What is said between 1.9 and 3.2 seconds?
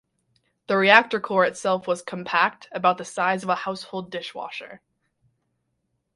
compact, about the